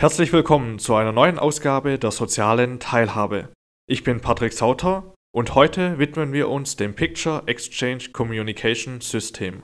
Herzlich 0.00 0.32
willkommen 0.32 0.78
zu 0.78 0.94
einer 0.94 1.12
neuen 1.12 1.38
Ausgabe 1.38 1.98
der 1.98 2.10
sozialen 2.10 2.80
Teilhabe. 2.80 3.52
Ich 3.86 4.02
bin 4.02 4.22
Patrick 4.22 4.54
Sauter 4.54 5.14
und 5.30 5.54
heute 5.54 5.98
widmen 5.98 6.32
wir 6.32 6.48
uns 6.48 6.76
dem 6.76 6.94
Picture 6.94 7.42
Exchange 7.44 8.08
Communication 8.10 9.02
System, 9.02 9.62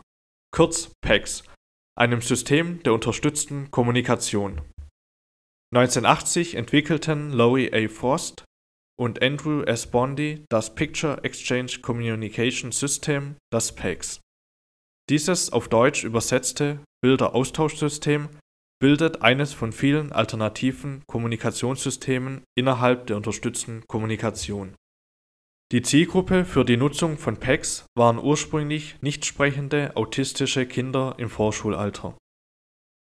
kurz 0.50 0.90
PEX, 1.00 1.42
einem 1.96 2.20
System 2.20 2.82
der 2.82 2.92
unterstützten 2.92 3.70
Kommunikation. 3.70 4.60
1980 5.74 6.56
entwickelten 6.56 7.32
Lowie 7.32 7.72
A. 7.72 7.88
Frost 7.88 8.44
und 9.00 9.22
Andrew 9.22 9.62
S. 9.62 9.90
Bondi 9.90 10.44
das 10.50 10.74
Picture 10.74 11.24
Exchange 11.24 11.78
Communication 11.80 12.72
System, 12.72 13.36
das 13.50 13.74
PEX. 13.74 14.20
Dieses 15.08 15.50
auf 15.50 15.68
Deutsch 15.68 16.04
übersetzte 16.04 16.80
Bilderaustauschsystem 17.02 18.28
bildet 18.78 19.22
eines 19.22 19.54
von 19.54 19.72
vielen 19.72 20.12
alternativen 20.12 21.02
Kommunikationssystemen 21.06 22.44
innerhalb 22.56 23.06
der 23.06 23.16
unterstützten 23.16 23.86
Kommunikation. 23.86 24.74
Die 25.72 25.82
Zielgruppe 25.82 26.44
für 26.44 26.64
die 26.64 26.76
Nutzung 26.76 27.18
von 27.18 27.38
PECs 27.38 27.86
waren 27.96 28.18
ursprünglich 28.18 29.00
nicht 29.02 29.24
sprechende 29.24 29.96
autistische 29.96 30.66
Kinder 30.66 31.14
im 31.18 31.28
Vorschulalter. 31.28 32.16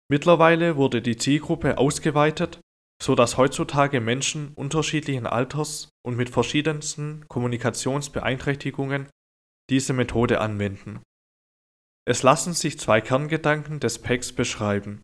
Mittlerweile 0.08 0.76
wurde 0.76 1.02
die 1.02 1.16
Zielgruppe 1.16 1.78
ausgeweitet, 1.78 2.60
so 3.02 3.14
dass 3.14 3.36
heutzutage 3.36 4.00
Menschen 4.00 4.52
unterschiedlichen 4.54 5.26
Alters 5.26 5.88
und 6.06 6.16
mit 6.16 6.30
verschiedensten 6.30 7.26
Kommunikationsbeeinträchtigungen 7.28 9.08
diese 9.68 9.92
Methode 9.92 10.40
anwenden. 10.40 11.00
Es 12.08 12.22
lassen 12.22 12.52
sich 12.52 12.78
zwei 12.78 13.00
Kerngedanken 13.00 13.80
des 13.80 13.98
PECs 13.98 14.32
beschreiben 14.32 15.02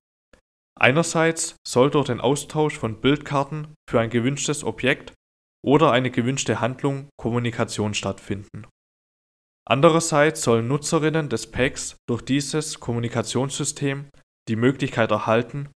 Einerseits 0.82 1.54
soll 1.64 1.92
durch 1.92 2.06
den 2.06 2.20
Austausch 2.20 2.76
von 2.76 3.00
Bildkarten 3.00 3.72
für 3.88 4.00
ein 4.00 4.10
gewünschtes 4.10 4.64
Objekt 4.64 5.14
oder 5.64 5.92
eine 5.92 6.10
gewünschte 6.10 6.60
Handlung 6.60 7.08
Kommunikation 7.16 7.94
stattfinden. 7.94 8.66
Andererseits 9.64 10.42
sollen 10.42 10.66
Nutzerinnen 10.66 11.28
des 11.28 11.52
Packs 11.52 11.96
durch 12.08 12.22
dieses 12.22 12.80
Kommunikationssystem 12.80 14.08
die 14.48 14.56
Möglichkeit 14.56 15.12
erhalten, 15.12 15.70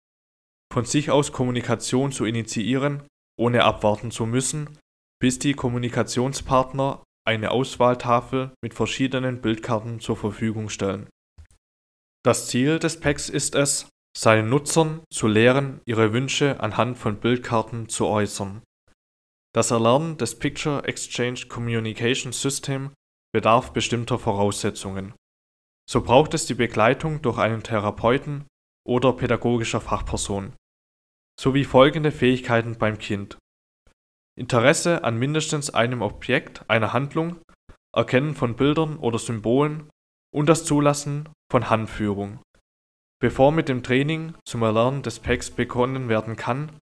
von 0.73 0.87
sich 0.87 1.11
aus 1.11 1.33
Kommunikation 1.33 2.11
zu 2.11 2.25
initiieren, 2.25 3.03
ohne 3.39 3.65
abwarten 3.65 4.11
zu 4.11 4.25
müssen, 4.25 4.79
bis 5.21 5.39
die 5.39 5.53
Kommunikationspartner 5.53 7.05
eine 7.29 7.51
Auswahltafel 7.51 8.55
mit 8.63 8.73
verschiedenen 8.73 9.43
Bildkarten 9.43 10.01
zur 10.01 10.17
Verfügung 10.17 10.71
stellen. 10.71 11.11
Das 12.25 12.49
Ziel 12.49 12.79
des 12.79 13.01
Packs 13.01 13.29
ist 13.29 13.55
es, 13.55 13.87
seinen 14.17 14.49
Nutzern 14.49 15.03
zu 15.13 15.27
lehren, 15.27 15.81
ihre 15.87 16.13
Wünsche 16.13 16.61
anhand 16.61 16.99
von 16.99 17.19
Bildkarten 17.19 17.89
zu 17.89 18.07
äußern. 18.07 18.63
Das 19.55 19.71
Erlernen 19.71 20.17
des 20.17 20.39
Picture 20.39 20.85
Exchange 20.85 21.47
Communication 21.49 22.33
System 22.33 22.93
bedarf 23.33 23.73
bestimmter 23.73 24.19
Voraussetzungen. 24.19 25.15
So 25.89 26.03
braucht 26.03 26.35
es 26.35 26.47
die 26.47 26.55
Begleitung 26.55 27.23
durch 27.23 27.39
einen 27.39 27.63
Therapeuten 27.63 28.47
oder 28.87 29.13
pädagogischer 29.13 29.81
Fachperson, 29.81 30.55
sowie 31.39 31.65
folgende 31.65 32.13
Fähigkeiten 32.13 32.79
beim 32.79 32.99
Kind. 32.99 33.39
Interesse 34.37 35.05
an 35.05 35.19
mindestens 35.19 35.71
einem 35.71 36.03
Objekt 36.03 36.69
einer 36.69 36.93
Handlung, 36.93 37.41
Erkennen 37.95 38.35
von 38.35 38.57
Bildern 38.57 38.97
oder 38.99 39.19
Symbolen 39.19 39.89
und 40.35 40.49
das 40.49 40.65
Zulassen 40.65 41.29
von 41.51 41.71
Handführung. 41.71 42.41
Bevor 43.25 43.53
mit 43.53 43.71
dem 43.71 43.83
Training 43.83 44.35
zum 44.45 44.61
Erlernen 44.61 45.01
des 45.01 45.19
Packs 45.19 45.51
begonnen 45.51 46.11
werden 46.11 46.37
kann, 46.37 46.79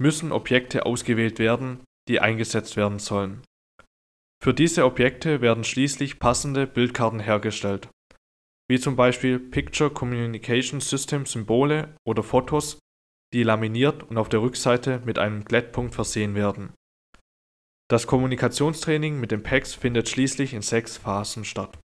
müssen 0.00 0.30
Objekte 0.30 0.86
ausgewählt 0.86 1.40
werden, 1.40 1.80
die 2.06 2.20
eingesetzt 2.20 2.76
werden 2.76 3.00
sollen. 3.00 3.42
Für 4.40 4.54
diese 4.54 4.84
Objekte 4.84 5.40
werden 5.40 5.64
schließlich 5.64 6.20
passende 6.20 6.68
Bildkarten 6.68 7.18
hergestellt, 7.18 7.88
wie 8.68 8.78
zum 8.78 8.94
Beispiel 8.94 9.40
Picture 9.40 9.90
Communication 9.90 10.80
System 10.80 11.26
Symbole 11.26 11.92
oder 12.06 12.22
Fotos, 12.22 12.78
die 13.34 13.42
laminiert 13.42 14.04
und 14.04 14.16
auf 14.16 14.28
der 14.28 14.42
Rückseite 14.42 15.02
mit 15.04 15.18
einem 15.18 15.44
Glättpunkt 15.44 15.96
versehen 15.96 16.36
werden. 16.36 16.72
Das 17.90 18.06
Kommunikationstraining 18.06 19.18
mit 19.18 19.32
den 19.32 19.42
Packs 19.42 19.74
findet 19.74 20.08
schließlich 20.08 20.54
in 20.54 20.62
sechs 20.62 20.98
Phasen 20.98 21.44
statt 21.44 21.80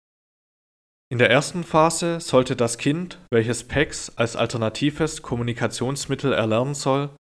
in 1.10 1.18
der 1.18 1.30
ersten 1.30 1.64
Phase 1.64 2.20
sollte 2.20 2.56
das 2.56 2.78
Kind, 2.78 3.20
welches 3.30 3.68
PECs 3.68 4.16
als 4.16 4.36
alternatives 4.36 5.22
Kommunikationsmittel 5.22 6.32
erlernen 6.32 6.74
soll, 6.74 7.14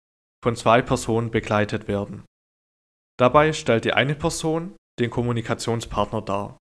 von 0.43 0.57
zwei 0.57 0.83
Personen 0.83 1.31
begleitet 1.31 1.89
werden. 1.89 2.25
Dabei 3.19 3.53
stellt 3.53 3.85
die 3.85 3.93
eine 3.93 4.15
Person 4.15 4.77
den 4.99 5.11
Kommunikationspartner 5.11 6.23
dar, 6.23 6.59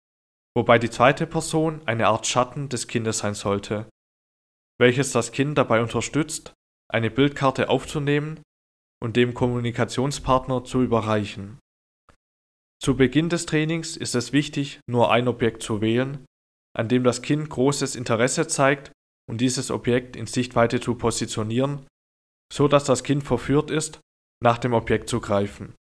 wobei 0.56 0.78
die 0.78 0.90
zweite 0.90 1.26
Person 1.26 1.86
eine 1.86 2.06
Art 2.08 2.26
Schatten 2.26 2.68
des 2.68 2.86
Kindes 2.86 3.18
sein 3.18 3.34
sollte, 3.34 3.88
welches 4.78 5.12
das 5.12 5.32
Kind 5.32 5.58
dabei 5.58 5.80
unterstützt, 5.80 6.54
eine 6.88 7.10
Bildkarte 7.10 7.68
aufzunehmen 7.68 8.40
und 9.02 9.16
dem 9.16 9.34
Kommunikationspartner 9.34 10.64
zu 10.64 10.82
überreichen. 10.82 11.58
Zu 12.82 12.96
Beginn 12.96 13.28
des 13.28 13.46
Trainings 13.46 13.96
ist 13.96 14.14
es 14.14 14.32
wichtig, 14.32 14.80
nur 14.86 15.10
ein 15.10 15.28
Objekt 15.28 15.62
zu 15.62 15.80
wählen, 15.80 16.24
an 16.76 16.88
dem 16.88 17.04
das 17.04 17.22
Kind 17.22 17.48
großes 17.48 17.96
Interesse 17.96 18.46
zeigt 18.46 18.92
und 19.28 19.40
dieses 19.40 19.70
Objekt 19.70 20.14
in 20.14 20.26
Sichtweite 20.26 20.80
zu 20.80 20.94
positionieren, 20.94 21.86
so 22.52 22.68
dass 22.68 22.84
das 22.84 23.02
Kind 23.02 23.24
verführt 23.24 23.70
ist, 23.70 24.00
nach 24.42 24.58
dem 24.58 24.74
Objekt 24.74 25.08
zu 25.08 25.20
greifen. 25.20 25.74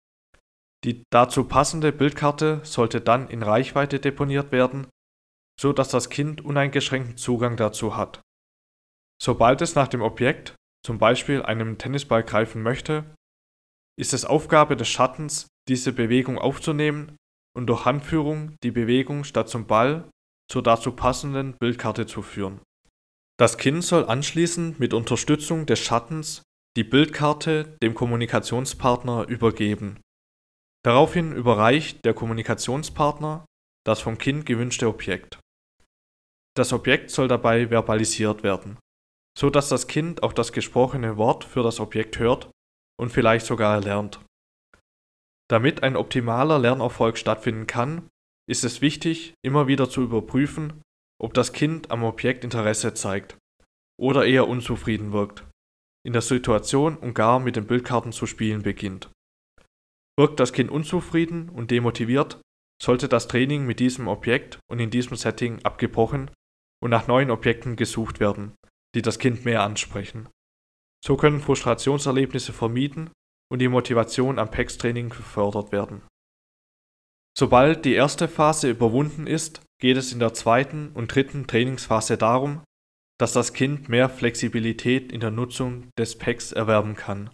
Die 0.84 1.02
dazu 1.10 1.44
passende 1.44 1.92
Bildkarte 1.92 2.60
sollte 2.62 3.00
dann 3.00 3.28
in 3.28 3.42
Reichweite 3.42 3.98
deponiert 3.98 4.52
werden, 4.52 4.86
so 5.60 5.72
dass 5.72 5.88
das 5.88 6.10
Kind 6.10 6.44
uneingeschränkten 6.44 7.16
Zugang 7.16 7.56
dazu 7.56 7.96
hat. 7.96 8.20
Sobald 9.20 9.62
es 9.62 9.74
nach 9.74 9.88
dem 9.88 10.02
Objekt, 10.02 10.54
zum 10.84 10.98
Beispiel 10.98 11.42
einem 11.42 11.78
Tennisball 11.78 12.22
greifen 12.22 12.62
möchte, 12.62 13.04
ist 13.98 14.12
es 14.12 14.24
Aufgabe 14.24 14.76
des 14.76 14.88
Schattens, 14.88 15.46
diese 15.68 15.92
Bewegung 15.92 16.38
aufzunehmen 16.38 17.16
und 17.56 17.66
durch 17.66 17.84
Handführung 17.84 18.56
die 18.62 18.72
Bewegung 18.72 19.24
statt 19.24 19.48
zum 19.48 19.66
Ball 19.66 20.08
zur 20.50 20.62
dazu 20.62 20.92
passenden 20.92 21.54
Bildkarte 21.58 22.06
zu 22.06 22.22
führen. 22.22 22.60
Das 23.38 23.58
Kind 23.58 23.82
soll 23.82 24.04
anschließend 24.04 24.78
mit 24.78 24.94
Unterstützung 24.94 25.66
des 25.66 25.80
Schattens 25.80 26.42
die 26.76 26.84
Bildkarte 26.84 27.76
dem 27.82 27.94
Kommunikationspartner 27.94 29.28
übergeben. 29.28 30.00
Daraufhin 30.84 31.32
überreicht 31.32 32.04
der 32.04 32.14
Kommunikationspartner 32.14 33.44
das 33.84 34.00
vom 34.00 34.18
Kind 34.18 34.46
gewünschte 34.46 34.88
Objekt. 34.88 35.38
Das 36.56 36.72
Objekt 36.72 37.10
soll 37.10 37.28
dabei 37.28 37.68
verbalisiert 37.68 38.42
werden, 38.42 38.78
so 39.38 39.50
dass 39.50 39.68
das 39.68 39.88
Kind 39.88 40.22
auch 40.22 40.32
das 40.32 40.52
gesprochene 40.52 41.16
Wort 41.16 41.44
für 41.44 41.62
das 41.62 41.80
Objekt 41.80 42.18
hört 42.18 42.50
und 42.98 43.10
vielleicht 43.10 43.46
sogar 43.46 43.74
erlernt. 43.74 44.20
Damit 45.50 45.82
ein 45.82 45.96
optimaler 45.96 46.58
Lernerfolg 46.58 47.18
stattfinden 47.18 47.66
kann, 47.66 48.08
ist 48.48 48.64
es 48.64 48.80
wichtig, 48.80 49.34
immer 49.42 49.66
wieder 49.66 49.88
zu 49.88 50.02
überprüfen, 50.02 50.82
ob 51.20 51.34
das 51.34 51.52
Kind 51.52 51.90
am 51.90 52.02
Objekt 52.04 52.44
Interesse 52.44 52.94
zeigt 52.94 53.38
oder 53.98 54.26
eher 54.26 54.48
unzufrieden 54.48 55.12
wirkt, 55.12 55.46
in 56.04 56.12
der 56.12 56.22
Situation 56.22 56.96
und 56.96 57.14
gar 57.14 57.38
mit 57.40 57.56
den 57.56 57.66
Bildkarten 57.66 58.12
zu 58.12 58.26
spielen 58.26 58.62
beginnt. 58.62 59.10
Wirkt 60.18 60.40
das 60.40 60.52
Kind 60.52 60.70
unzufrieden 60.70 61.48
und 61.48 61.70
demotiviert, 61.70 62.40
sollte 62.82 63.08
das 63.08 63.28
Training 63.28 63.66
mit 63.66 63.80
diesem 63.80 64.08
Objekt 64.08 64.58
und 64.70 64.80
in 64.80 64.90
diesem 64.90 65.16
Setting 65.16 65.64
abgebrochen 65.64 66.30
und 66.82 66.90
nach 66.90 67.06
neuen 67.06 67.30
Objekten 67.30 67.76
gesucht 67.76 68.20
werden, 68.20 68.54
die 68.94 69.02
das 69.02 69.18
Kind 69.18 69.44
mehr 69.44 69.62
ansprechen. 69.62 70.28
So 71.04 71.16
können 71.16 71.40
Frustrationserlebnisse 71.40 72.52
vermieden 72.52 73.10
und 73.50 73.60
die 73.60 73.68
Motivation 73.68 74.38
am 74.38 74.50
PEX-Training 74.50 75.10
gefördert 75.10 75.72
werden. 75.72 76.02
Sobald 77.36 77.84
die 77.84 77.94
erste 77.94 78.28
Phase 78.28 78.70
überwunden 78.70 79.26
ist, 79.26 79.60
geht 79.80 79.96
es 79.96 80.12
in 80.12 80.20
der 80.20 80.34
zweiten 80.34 80.92
und 80.94 81.14
dritten 81.14 81.46
Trainingsphase 81.46 82.16
darum, 82.16 82.62
dass 83.18 83.32
das 83.32 83.52
Kind 83.52 83.88
mehr 83.88 84.08
Flexibilität 84.08 85.12
in 85.12 85.20
der 85.20 85.30
Nutzung 85.30 85.88
des 85.98 86.16
Packs 86.16 86.52
erwerben 86.52 86.94
kann. 86.94 87.30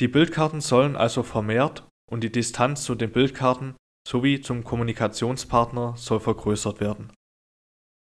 Die 0.00 0.08
Bildkarten 0.08 0.60
sollen 0.60 0.96
also 0.96 1.22
vermehrt 1.22 1.86
und 2.10 2.22
die 2.22 2.32
Distanz 2.32 2.84
zu 2.84 2.94
den 2.94 3.12
Bildkarten 3.12 3.76
sowie 4.06 4.40
zum 4.40 4.64
Kommunikationspartner 4.64 5.96
soll 5.96 6.20
vergrößert 6.20 6.80
werden. 6.80 7.12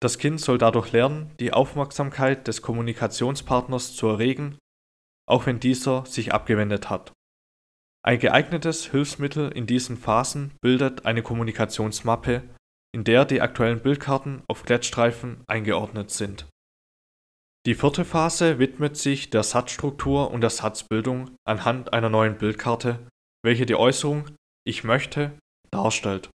Das 0.01 0.17
Kind 0.17 0.39
soll 0.39 0.57
dadurch 0.57 0.91
lernen, 0.91 1.31
die 1.39 1.53
Aufmerksamkeit 1.53 2.47
des 2.47 2.61
Kommunikationspartners 2.61 3.95
zu 3.95 4.07
erregen, 4.07 4.57
auch 5.27 5.45
wenn 5.45 5.59
dieser 5.59 6.05
sich 6.05 6.33
abgewendet 6.33 6.89
hat. 6.89 7.13
Ein 8.03 8.17
geeignetes 8.17 8.89
Hilfsmittel 8.89 9.51
in 9.51 9.67
diesen 9.67 9.95
Phasen 9.95 10.53
bildet 10.61 11.05
eine 11.05 11.21
Kommunikationsmappe, 11.21 12.41
in 12.95 13.03
der 13.03 13.25
die 13.25 13.41
aktuellen 13.41 13.81
Bildkarten 13.81 14.41
auf 14.47 14.63
Klettstreifen 14.63 15.43
eingeordnet 15.47 16.09
sind 16.09 16.47
Die 17.67 17.75
vierte 17.75 18.03
Phase 18.03 18.57
widmet 18.57 18.97
sich 18.97 19.29
der 19.29 19.43
Satzstruktur 19.43 20.31
und 20.31 20.41
der 20.41 20.49
Satzbildung 20.49 21.35
anhand 21.45 21.93
einer 21.93 22.09
neuen 22.09 22.39
Bildkarte, 22.39 23.07
welche 23.45 23.67
die 23.67 23.75
Äußerung 23.75 24.35
ich 24.65 24.83
möchte 24.83 25.37
darstellt. 25.69 26.31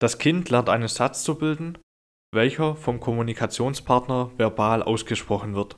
Das 0.00 0.18
Kind 0.18 0.50
lernt 0.50 0.68
einen 0.68 0.88
Satz 0.88 1.22
zu 1.22 1.38
bilden, 1.38 1.78
welcher 2.34 2.74
vom 2.74 2.98
Kommunikationspartner 2.98 4.32
verbal 4.36 4.82
ausgesprochen 4.82 5.54
wird, 5.54 5.76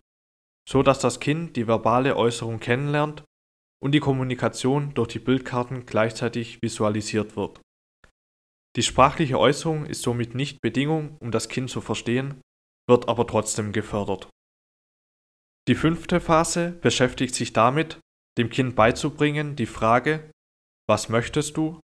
so 0.67 0.83
dass 0.83 1.00
das 1.00 1.21
Kind 1.21 1.56
die 1.56 1.67
verbale 1.67 2.17
Äußerung 2.17 2.61
kennenlernt 2.61 3.25
und 3.82 3.93
die 3.93 4.00
Kommunikation 4.00 4.94
durch 4.94 5.09
die 5.09 5.19
Bildkarten 5.19 5.87
gleichzeitig 5.87 6.61
visualisiert 6.62 7.37
wird. 7.37 7.61
Die 8.77 8.82
sprachliche 8.82 9.38
Äußerung 9.38 9.87
ist 9.87 10.03
somit 10.03 10.35
nicht 10.35 10.61
Bedingung, 10.61 11.17
um 11.19 11.31
das 11.31 11.49
Kind 11.49 11.71
zu 11.71 11.81
verstehen, 11.81 12.41
wird 12.88 13.09
aber 13.09 13.27
trotzdem 13.27 13.73
gefördert. 13.73 14.29
Die 15.69 15.75
fünfte 15.75 16.21
Phase 16.21 16.73
beschäftigt 16.73 17.35
sich 17.35 17.53
damit, 17.53 17.99
dem 18.38 18.50
Kind 18.50 18.77
beizubringen, 18.77 19.56
die 19.56 19.67
Frage 19.67 20.31
Was 20.88 21.09
möchtest 21.09 21.56
du? 21.56 21.81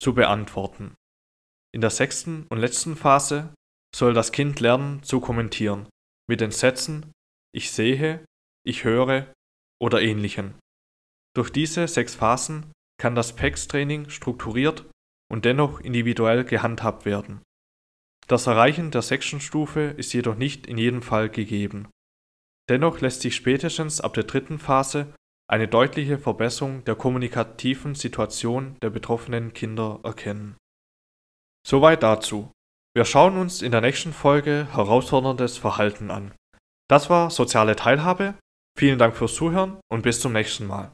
zu 0.00 0.14
beantworten. 0.14 0.94
In 1.72 1.80
der 1.80 1.90
sechsten 1.90 2.46
und 2.48 2.58
letzten 2.58 2.96
Phase 2.96 3.54
soll 3.94 4.14
das 4.14 4.32
Kind 4.32 4.58
lernen 4.58 5.02
zu 5.04 5.20
kommentieren 5.20 5.88
mit 6.28 6.40
den 6.40 6.50
Sätzen 6.50 7.12
Ich 7.54 7.70
sehe, 7.70 8.24
ich 8.66 8.84
höre 8.84 9.32
oder 9.80 10.02
ähnlichen. 10.02 10.54
Durch 11.34 11.50
diese 11.50 11.88
sechs 11.88 12.14
Phasen 12.14 12.70
kann 13.00 13.14
das 13.14 13.34
PEX-Training 13.34 14.10
strukturiert 14.10 14.84
und 15.30 15.44
dennoch 15.44 15.80
individuell 15.80 16.44
gehandhabt 16.44 17.04
werden. 17.04 17.40
Das 18.28 18.46
Erreichen 18.46 18.90
der 18.90 19.02
sechsten 19.02 19.40
Stufe 19.40 19.80
ist 19.96 20.12
jedoch 20.12 20.36
nicht 20.36 20.66
in 20.66 20.78
jedem 20.78 21.02
Fall 21.02 21.28
gegeben. 21.28 21.88
Dennoch 22.68 23.00
lässt 23.00 23.22
sich 23.22 23.34
spätestens 23.34 24.00
ab 24.00 24.14
der 24.14 24.24
dritten 24.24 24.58
Phase 24.58 25.12
eine 25.50 25.68
deutliche 25.68 26.18
Verbesserung 26.18 26.84
der 26.84 26.94
kommunikativen 26.94 27.94
Situation 27.94 28.76
der 28.80 28.90
betroffenen 28.90 29.52
Kinder 29.52 30.00
erkennen. 30.02 30.56
Soweit 31.66 32.02
dazu. 32.02 32.52
Wir 32.94 33.04
schauen 33.04 33.36
uns 33.38 33.62
in 33.62 33.72
der 33.72 33.80
nächsten 33.80 34.12
Folge 34.12 34.68
herausforderndes 34.72 35.58
Verhalten 35.58 36.10
an. 36.10 36.32
Das 36.88 37.10
war 37.10 37.30
soziale 37.30 37.74
Teilhabe. 37.74 38.34
Vielen 38.78 38.98
Dank 38.98 39.16
fürs 39.16 39.34
Zuhören 39.34 39.78
und 39.90 40.02
bis 40.02 40.20
zum 40.20 40.32
nächsten 40.32 40.66
Mal. 40.66 40.92